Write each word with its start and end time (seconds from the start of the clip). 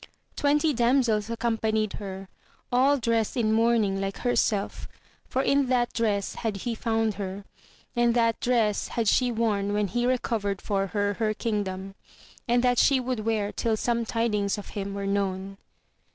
Twenty 0.35 0.73
damsels 0.73 1.29
accompanied 1.29 1.93
her, 1.93 2.27
all 2.71 2.97
dressed 2.97 3.37
in 3.37 3.53
mourning 3.53 4.01
like 4.01 4.17
herself, 4.17 4.87
for 5.27 5.43
in 5.43 5.67
that 5.67 5.93
dress 5.93 6.33
had 6.33 6.57
he 6.57 6.73
found 6.73 7.13
her, 7.13 7.45
and 7.95 8.15
that 8.15 8.39
dress 8.39 8.87
had 8.87 9.07
she 9.07 9.31
worn 9.31 9.73
when 9.73 9.85
he 9.89 10.07
recovered 10.07 10.59
for 10.59 10.87
her 10.87 11.13
her 11.19 11.35
kingdom, 11.35 11.93
and 12.47 12.63
that 12.63 12.79
she 12.79 12.99
would 12.99 13.19
wear 13.19 13.51
till 13.51 13.77
some 13.77 14.03
tidings 14.03 14.57
of 14.57 14.69
him 14.69 14.95
were 14.95 15.05
known. 15.05 15.57